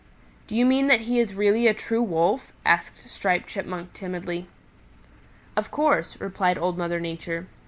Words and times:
"Do 0.47 0.55
you 0.55 0.65
mean 0.65 0.87
that 0.87 1.01
he 1.01 1.19
is 1.19 1.35
really 1.35 1.67
a 1.67 1.75
true 1.75 2.01
Wolf?" 2.01 2.51
asked 2.65 3.07
Striped 3.07 3.47
Chipmunk 3.47 3.93
timidly. 3.93 4.47
"Of 5.55 5.69
course," 5.69 6.19
replied 6.19 6.57
Old 6.57 6.75
Mother 6.75 6.99
Nature. 6.99 7.45